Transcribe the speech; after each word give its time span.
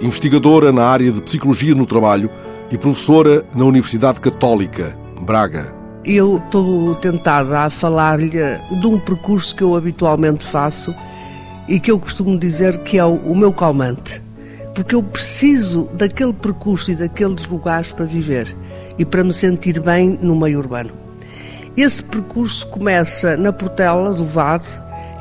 investigadora 0.00 0.70
na 0.72 0.84
área 0.84 1.10
de 1.10 1.22
Psicologia 1.22 1.74
no 1.74 1.86
Trabalho 1.86 2.30
e 2.70 2.76
professora 2.76 3.44
na 3.54 3.64
Universidade 3.64 4.20
Católica, 4.20 4.96
Braga. 5.20 5.74
Eu 6.04 6.36
estou 6.36 6.94
tentada 6.96 7.60
a 7.60 7.70
falar-lhe 7.70 8.30
de 8.30 8.86
um 8.86 8.98
percurso 8.98 9.54
que 9.56 9.62
eu 9.62 9.74
habitualmente 9.74 10.44
faço 10.44 10.94
e 11.68 11.80
que 11.80 11.90
eu 11.90 11.98
costumo 11.98 12.38
dizer 12.38 12.78
que 12.78 12.98
é 12.98 13.04
o, 13.04 13.34
meu 13.34 13.52
calmante. 13.52 14.22
Porque 14.74 14.94
eu 14.94 15.02
preciso 15.02 15.88
daquele 15.94 16.32
percurso 16.32 16.92
e 16.92 16.94
daqueles 16.94 17.46
lugares 17.46 17.90
para 17.90 18.04
viver 18.04 18.54
e 18.98 19.04
para 19.04 19.24
me 19.24 19.32
sentir 19.32 19.80
bem 19.80 20.18
no 20.22 20.36
meio 20.36 20.58
urbano. 20.58 20.90
Esse 21.76 22.02
percurso 22.02 22.66
começa 22.68 23.36
na 23.36 23.52
Portela 23.52 24.14
do 24.14 24.24
Vade, 24.24 24.66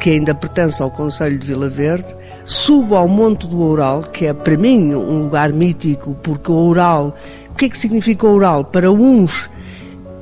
que 0.00 0.10
ainda 0.10 0.34
pertence 0.34 0.82
ao 0.82 0.90
Conselho 0.90 1.38
de 1.38 1.46
Vila 1.46 1.68
Verde, 1.68 2.14
subo 2.44 2.94
ao 2.94 3.08
Monte 3.08 3.46
do 3.46 3.60
Oural, 3.60 4.02
que 4.12 4.26
é 4.26 4.32
para 4.32 4.56
mim 4.56 4.94
um 4.94 5.24
lugar 5.24 5.52
mítico, 5.52 6.16
porque 6.22 6.50
o 6.50 6.54
Oural, 6.54 7.16
o 7.50 7.54
que 7.54 7.66
é 7.66 7.68
que 7.68 7.78
significa 7.78 8.26
Oural? 8.26 8.64
Para 8.64 8.90
uns 8.90 9.48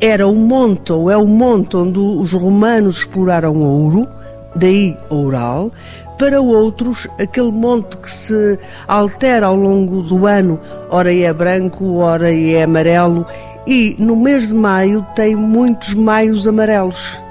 era 0.00 0.26
o 0.26 0.34
monte, 0.34 0.92
ou 0.92 1.08
é 1.08 1.16
o 1.16 1.26
monte 1.26 1.76
onde 1.76 1.98
os 1.98 2.32
romanos 2.32 2.98
exploraram 2.98 3.56
ouro, 3.62 4.08
daí 4.52 4.96
Oural, 5.08 5.70
para 6.18 6.40
outros, 6.40 7.06
aquele 7.20 7.52
monte 7.52 7.96
que 7.96 8.10
se 8.10 8.58
altera 8.88 9.46
ao 9.46 9.54
longo 9.54 10.02
do 10.02 10.26
ano, 10.26 10.58
ora 10.90 11.14
é 11.14 11.32
branco, 11.32 11.98
ora 11.98 12.34
é 12.34 12.64
amarelo, 12.64 13.24
e 13.64 13.94
no 13.96 14.16
mês 14.16 14.48
de 14.48 14.54
maio 14.54 15.06
tem 15.14 15.36
muitos 15.36 15.94
maios 15.94 16.48
amarelos. 16.48 17.21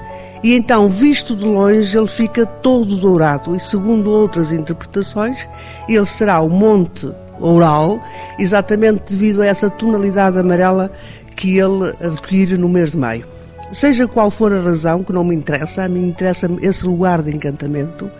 E 0.42 0.56
então, 0.56 0.88
visto 0.88 1.36
de 1.36 1.44
longe, 1.44 1.96
ele 1.96 2.08
fica 2.08 2.44
todo 2.44 2.96
dourado, 2.96 3.54
e 3.54 3.60
segundo 3.60 4.10
outras 4.10 4.50
interpretações, 4.50 5.46
ele 5.88 6.04
será 6.04 6.40
o 6.40 6.48
Monte 6.48 7.08
Oural, 7.38 8.00
exatamente 8.38 9.12
devido 9.12 9.40
a 9.40 9.46
essa 9.46 9.70
tonalidade 9.70 10.38
amarela 10.38 10.90
que 11.36 11.58
ele 11.58 11.94
adquire 12.00 12.56
no 12.56 12.68
mês 12.68 12.92
de 12.92 12.98
maio. 12.98 13.24
Seja 13.72 14.06
qual 14.06 14.30
for 14.30 14.52
a 14.52 14.60
razão, 14.60 15.02
que 15.02 15.12
não 15.12 15.24
me 15.24 15.34
interessa, 15.34 15.84
a 15.84 15.88
mim 15.88 16.08
interessa 16.08 16.50
esse 16.60 16.84
lugar 16.84 17.22
de 17.22 17.34
encantamento. 17.34 18.10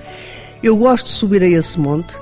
Eu 0.63 0.77
gosto 0.77 1.07
de 1.07 1.13
subir 1.13 1.43
a 1.43 1.47
esse 1.47 1.79
monte. 1.79 2.17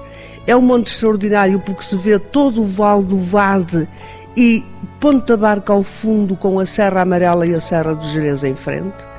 É 0.46 0.56
um 0.56 0.62
monte 0.62 0.88
extraordinário 0.88 1.60
porque 1.60 1.82
se 1.82 1.96
vê 1.96 2.18
todo 2.18 2.62
o 2.62 2.66
vale 2.66 3.04
do 3.04 3.18
Vade 3.18 3.86
e 4.36 4.64
Ponta 4.98 5.36
Barca 5.36 5.72
ao 5.72 5.82
fundo 5.82 6.34
com 6.34 6.58
a 6.58 6.66
Serra 6.66 7.02
Amarela 7.02 7.46
e 7.46 7.54
a 7.54 7.60
Serra 7.60 7.94
do 7.94 8.08
Jerez 8.08 8.42
em 8.42 8.54
frente. 8.54 9.09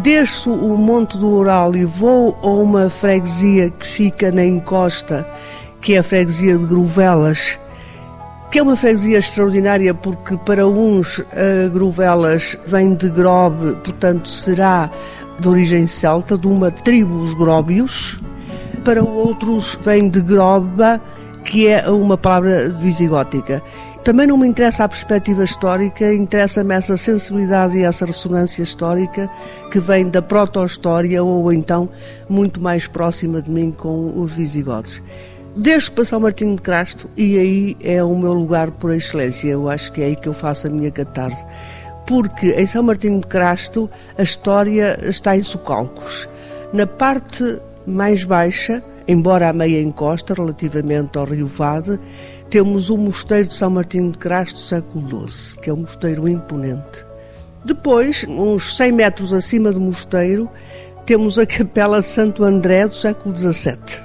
Desço 0.00 0.50
o 0.50 0.78
Monte 0.78 1.18
do 1.18 1.28
Ural 1.28 1.76
e 1.76 1.84
vou 1.84 2.34
a 2.42 2.46
uma 2.46 2.88
freguesia 2.88 3.68
que 3.68 3.86
fica 3.86 4.32
na 4.32 4.42
encosta, 4.42 5.26
que 5.82 5.94
é 5.94 5.98
a 5.98 6.02
freguesia 6.02 6.56
de 6.56 6.64
Grovelas, 6.64 7.58
que 8.50 8.58
é 8.58 8.62
uma 8.62 8.74
freguesia 8.74 9.18
extraordinária 9.18 9.92
porque 9.92 10.34
para 10.38 10.66
uns 10.66 11.20
a 11.20 11.68
Grovelas 11.68 12.56
vem 12.66 12.94
de 12.94 13.10
Grobe, 13.10 13.76
portanto 13.84 14.30
será 14.30 14.90
de 15.38 15.46
origem 15.46 15.86
celta, 15.86 16.38
de 16.38 16.46
uma 16.46 16.70
tribo, 16.70 17.22
os 17.22 17.34
Gróbios, 17.34 18.18
para 18.84 19.04
outros 19.04 19.78
vem 19.84 20.08
de 20.08 20.22
Groba, 20.22 20.98
que 21.44 21.68
é 21.68 21.86
uma 21.90 22.16
palavra 22.16 22.70
visigótica. 22.70 23.62
Também 24.04 24.26
não 24.26 24.36
me 24.36 24.48
interessa 24.48 24.82
a 24.82 24.88
perspectiva 24.88 25.44
histórica, 25.44 26.12
interessa-me 26.12 26.74
essa 26.74 26.96
sensibilidade 26.96 27.78
e 27.78 27.82
essa 27.82 28.04
ressonância 28.04 28.60
histórica 28.60 29.30
que 29.70 29.78
vem 29.78 30.08
da 30.08 30.20
proto-história 30.20 31.22
ou 31.22 31.52
então 31.52 31.88
muito 32.28 32.60
mais 32.60 32.88
próxima 32.88 33.40
de 33.40 33.48
mim 33.48 33.70
com 33.70 34.20
os 34.20 34.32
visigodos. 34.32 35.00
Desde 35.56 35.92
para 35.92 36.04
São 36.04 36.18
Martinho 36.18 36.56
de 36.56 36.62
Crasto 36.62 37.08
e 37.16 37.38
aí 37.38 37.76
é 37.80 38.02
o 38.02 38.16
meu 38.18 38.32
lugar 38.32 38.72
por 38.72 38.92
excelência, 38.92 39.50
eu 39.50 39.68
acho 39.68 39.92
que 39.92 40.02
é 40.02 40.06
aí 40.06 40.16
que 40.16 40.28
eu 40.28 40.34
faço 40.34 40.66
a 40.66 40.70
minha 40.70 40.90
catarse. 40.90 41.44
Porque 42.04 42.50
em 42.54 42.66
São 42.66 42.82
Martinho 42.82 43.20
de 43.20 43.26
Crasto 43.28 43.88
a 44.18 44.22
história 44.22 44.98
está 45.04 45.36
em 45.36 45.44
socalcos. 45.44 46.28
Na 46.72 46.88
parte 46.88 47.58
mais 47.86 48.24
baixa, 48.24 48.82
embora 49.06 49.48
a 49.48 49.52
meia 49.52 49.80
encosta 49.80 50.34
relativamente 50.34 51.16
ao 51.16 51.24
Rio 51.24 51.46
Vade, 51.46 52.00
temos 52.52 52.90
o 52.90 52.98
Mosteiro 52.98 53.48
de 53.48 53.54
São 53.54 53.70
Martinho 53.70 54.12
de 54.12 54.18
Crasto 54.18 54.56
do 54.56 54.60
século 54.60 55.26
XII, 55.26 55.58
que 55.62 55.70
é 55.70 55.72
um 55.72 55.78
mosteiro 55.78 56.28
imponente. 56.28 57.02
Depois, 57.64 58.26
uns 58.28 58.76
100 58.76 58.92
metros 58.92 59.32
acima 59.32 59.72
do 59.72 59.80
mosteiro, 59.80 60.50
temos 61.06 61.38
a 61.38 61.46
Capela 61.46 62.00
de 62.00 62.06
Santo 62.08 62.44
André 62.44 62.86
do 62.86 62.94
século 62.94 63.34
XVII. 63.34 64.02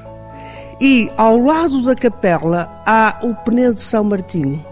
E 0.80 1.12
ao 1.18 1.38
lado 1.38 1.84
da 1.84 1.94
capela 1.94 2.70
há 2.86 3.20
o 3.22 3.36
Penedo 3.36 3.74
de 3.74 3.82
São 3.82 4.06
Martinho. 4.06 4.66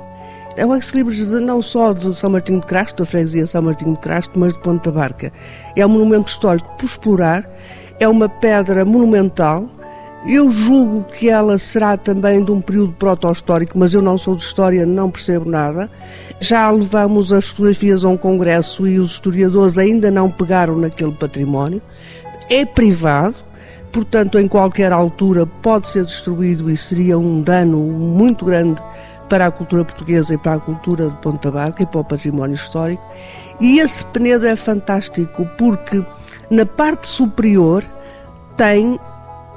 É 0.56 0.66
o 0.66 0.74
ex-libris 0.74 1.28
não 1.34 1.62
só 1.62 1.92
de 1.92 2.18
São 2.18 2.30
Martinho 2.30 2.62
de 2.62 2.68
Crasto, 2.68 3.04
da 3.04 3.06
freguesia 3.06 3.46
São 3.46 3.62
Martinho 3.62 3.96
de 3.96 4.00
Crasto, 4.00 4.40
mas 4.40 4.54
de 4.54 4.60
Ponta 4.60 4.90
Barca. 4.90 5.34
É 5.76 5.86
um 5.86 5.90
monumento 5.90 6.32
histórico 6.32 6.78
por 6.78 6.86
explorar, 6.86 7.44
é 8.00 8.08
uma 8.08 8.30
pedra 8.30 8.86
monumental, 8.86 9.70
eu 10.28 10.50
julgo 10.50 11.06
que 11.12 11.30
ela 11.30 11.58
será 11.58 11.96
também 11.96 12.44
de 12.44 12.52
um 12.52 12.60
período 12.60 12.94
proto-histórico, 12.94 13.78
mas 13.78 13.94
eu 13.94 14.02
não 14.02 14.18
sou 14.18 14.36
de 14.36 14.44
história, 14.44 14.86
não 14.86 15.12
percebo 15.12 15.50
nada. 15.50 15.90
Já 16.40 16.70
levamos 16.72 17.32
as 17.32 17.50
fotografias 17.50 18.04
a 18.04 18.10
um 18.10 18.18
congresso 18.18 18.88
e 18.88 19.00
os 19.00 19.12
historiadores 19.12 19.78
ainda 19.78 20.10
não 20.10 20.30
pegaram 20.30 20.78
naquele 20.78 21.12
património. 21.12 21.82
É 22.50 22.66
privado, 22.66 23.36
portanto, 23.92 24.40
em 24.40 24.48
qualquer 24.48 24.92
altura 24.92 25.46
pode 25.46 25.88
ser 25.88 26.04
destruído 26.06 26.72
e 26.72 26.76
seria 26.76 27.20
um 27.20 27.42
dano 27.42 27.78
muito 27.78 28.46
grande 28.46 28.82
para 29.30 29.46
a 29.48 29.52
cultura 29.52 29.86
portuguesa 29.86 30.34
e 30.34 30.38
para 30.38 30.56
a 30.56 30.60
cultura 30.60 31.10
de 31.10 31.18
Ponta 31.18 31.52
Barca 31.52 31.84
e 31.84 31.86
para 31.86 32.02
o 32.02 32.04
património 32.04 32.56
histórico. 32.56 33.04
E 33.60 33.80
esse 33.80 34.04
penedo 34.06 34.46
é 34.46 34.56
fantástico 34.56 35.48
porque 35.58 36.04
na 36.50 36.66
parte 36.66 37.08
superior 37.08 37.84
tem 38.58 39.00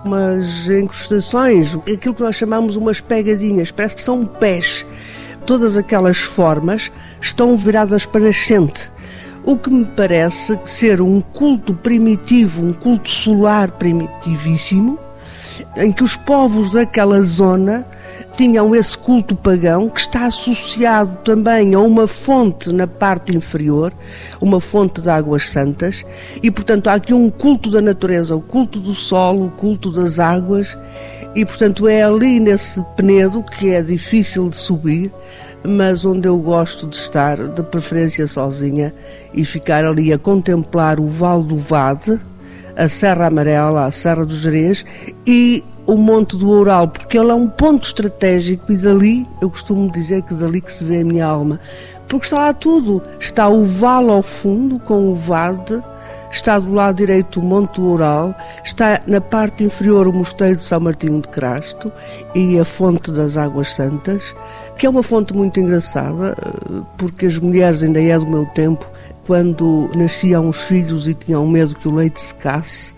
umas 0.05 0.69
incrustações, 0.69 1.75
aquilo 1.75 2.15
que 2.15 2.23
nós 2.23 2.37
chamamos 2.37 2.77
umas 2.77 3.01
pegadinhas, 3.01 3.71
parece 3.71 3.97
que 3.97 4.03
são 4.03 4.25
pés. 4.25 4.85
Todas 5.47 5.77
aquelas 5.77 6.19
formas 6.19 6.93
estão 7.21 7.57
viradas 7.57 8.05
para 8.05 8.21
nascente. 8.21 8.91
O 9.45 9.57
que 9.57 9.71
me 9.71 9.85
parece 9.85 10.59
ser 10.65 11.01
um 11.01 11.21
culto 11.21 11.73
primitivo, 11.73 12.63
um 12.63 12.73
culto 12.73 13.09
solar 13.09 13.71
primitivíssimo, 13.71 14.99
em 15.77 15.91
que 15.91 16.05
os 16.05 16.17
povos 16.17 16.71
daquela 16.71 17.23
zona 17.23 17.87
tinham 18.38 18.72
esse 18.72 18.97
culto 18.97 19.34
pagão 19.34 19.88
que 19.88 19.99
está 19.99 20.26
associado 20.26 21.19
também 21.25 21.75
a 21.75 21.81
uma 21.81 22.06
fonte 22.06 22.72
na 22.72 22.87
parte 22.87 23.37
inferior, 23.37 23.93
uma 24.41 24.60
fonte 24.60 25.00
de 25.00 25.10
águas 25.10 25.50
santas, 25.50 26.04
e 26.41 26.49
portanto 26.49 26.87
há 26.87 26.94
aqui 26.94 27.12
um 27.12 27.31
culto 27.31 27.69
da 27.69 27.82
natureza, 27.82 28.37
o 28.37 28.41
culto 28.41 28.78
do 28.78 28.94
solo, 28.94 29.47
o 29.47 29.50
culto 29.50 29.91
das 29.91 30.21
águas, 30.21 30.78
e 31.34 31.44
portanto 31.44 31.88
é 31.88 32.04
ali 32.04 32.38
nesse 32.38 32.81
penedo 32.97 33.43
que 33.43 33.70
é 33.70 33.82
difícil 33.82 34.49
de 34.49 34.56
subir, 34.56 35.11
mas 35.64 36.05
onde 36.05 36.29
eu 36.29 36.38
gosto 36.38 36.87
de 36.87 36.94
estar, 36.94 37.37
de 37.38 37.62
preferência 37.64 38.29
sozinha, 38.29 38.94
e 39.34 39.44
ficar 39.44 39.84
ali 39.84 40.12
a 40.12 40.19
contemplar 40.19 41.00
o 41.00 41.08
Vale 41.08 41.43
do 41.43 41.58
Vade, 41.58 42.20
a 42.76 42.87
Serra 42.87 43.26
Amarela, 43.26 43.87
a 43.87 43.91
Serra 43.91 44.25
do 44.25 44.37
Jerez 44.37 44.87
e 45.26 45.64
o 45.88 45.96
Monte 45.96 46.37
do 46.37 46.50
Oural, 46.50 46.87
porque 46.87 47.19
ele 47.19 47.31
é 47.31 47.35
um 47.35 47.49
ponto 47.49 47.87
estratégico 47.87 48.70
e 48.70 48.76
dali, 48.76 49.26
eu 49.40 49.49
costumo 49.49 49.90
dizer 49.90 50.23
que 50.23 50.35
dali 50.35 50.61
que 50.61 50.70
se 50.70 50.85
vê 50.85 51.00
a 51.00 51.05
minha 51.05 51.25
alma, 51.25 51.58
porque 52.06 52.26
está 52.26 52.37
lá 52.37 52.52
tudo. 52.52 53.02
Está 53.19 53.49
o 53.49 53.64
vale 53.64 54.11
ao 54.11 54.23
fundo, 54.23 54.79
com 54.81 55.11
o 55.11 55.14
vade, 55.14 55.82
está 56.31 56.58
do 56.58 56.75
lado 56.75 56.96
direito 56.96 57.40
o 57.40 57.43
Monte 57.43 57.81
do 57.81 57.87
Oural, 57.87 58.35
está 58.62 59.00
na 59.06 59.19
parte 59.19 59.64
inferior 59.64 60.06
o 60.06 60.12
Mosteiro 60.12 60.56
de 60.56 60.64
São 60.64 60.79
Martinho 60.79 61.23
de 61.23 61.29
Crasto 61.29 61.91
e 62.34 62.58
a 62.58 62.67
Fonte 62.67 63.11
das 63.11 63.38
Águas 63.38 63.75
Santas, 63.75 64.23
que 64.76 64.84
é 64.84 64.91
uma 64.91 65.02
fonte 65.02 65.32
muito 65.32 65.58
engraçada, 65.58 66.37
porque 66.99 67.25
as 67.25 67.38
mulheres, 67.38 67.82
ainda 67.82 68.02
é 68.02 68.19
do 68.19 68.26
meu 68.26 68.44
tempo, 68.55 68.87
quando 69.26 69.88
nasciam 69.96 70.50
os 70.50 70.61
filhos 70.64 71.08
e 71.08 71.14
tinham 71.14 71.46
medo 71.46 71.75
que 71.75 71.88
o 71.88 71.94
leite 71.94 72.20
secasse, 72.20 72.93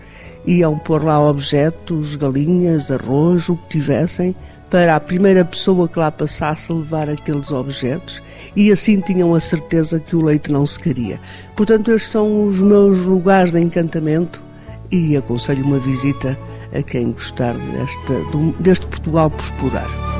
iam 0.45 0.77
pôr 0.77 1.03
lá 1.03 1.19
objetos, 1.19 2.15
galinhas, 2.15 2.91
arroz, 2.91 3.49
o 3.49 3.55
que 3.55 3.79
tivessem, 3.79 4.35
para 4.69 4.95
a 4.95 4.99
primeira 4.99 5.43
pessoa 5.43 5.87
que 5.87 5.99
lá 5.99 6.09
passasse 6.09 6.71
levar 6.71 7.09
aqueles 7.09 7.51
objetos 7.51 8.21
e 8.55 8.71
assim 8.71 8.99
tinham 9.01 9.33
a 9.35 9.39
certeza 9.39 9.99
que 9.99 10.15
o 10.15 10.23
leite 10.23 10.51
não 10.51 10.65
se 10.65 10.79
queria. 10.79 11.19
Portanto, 11.55 11.91
estes 11.91 12.11
são 12.11 12.47
os 12.47 12.61
meus 12.61 12.99
lugares 12.99 13.51
de 13.51 13.59
encantamento 13.59 14.41
e 14.89 15.15
aconselho 15.15 15.63
uma 15.63 15.79
visita 15.79 16.37
a 16.73 16.81
quem 16.81 17.11
gostar 17.11 17.53
deste, 17.53 18.61
deste 18.61 18.87
Portugal 18.87 19.29
por 19.29 19.41
explorar. 19.41 20.10